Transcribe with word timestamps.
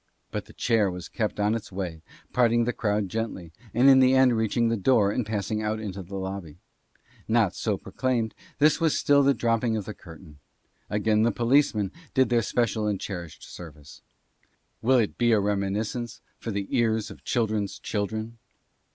But 0.31 0.45
the 0.45 0.53
chair 0.53 0.89
was 0.89 1.07
kept 1.07 1.39
on 1.39 1.53
its 1.53 1.71
way, 1.71 2.01
parting 2.33 2.63
the 2.63 2.73
crowd 2.73 3.07
gently, 3.07 3.51
and 3.71 3.87
in 3.87 3.99
the 3.99 4.15
end 4.15 4.35
reaching 4.35 4.67
the 4.67 4.75
door 4.75 5.11
and 5.11 5.23
passing 5.23 5.61
out 5.61 5.79
into 5.79 6.01
the 6.01 6.15
lobby. 6.15 6.57
Not 7.27 7.53
so 7.53 7.77
proclaimed, 7.77 8.33
this 8.57 8.81
was 8.81 8.97
still 8.97 9.21
the 9.21 9.35
dropping 9.35 9.77
of 9.77 9.85
the 9.85 9.93
curtain. 9.93 10.39
Again 10.89 11.21
the 11.21 11.31
policemen 11.31 11.91
did 12.15 12.29
their 12.29 12.41
special 12.41 12.87
and 12.87 12.99
cherished 12.99 13.43
service. 13.43 14.01
Will 14.81 14.97
it 14.97 15.19
be 15.19 15.33
a 15.33 15.39
reminiscence 15.39 16.19
for 16.39 16.49
the 16.49 16.65
ears 16.75 17.11
of 17.11 17.23
children's 17.23 17.77
children? 17.77 18.39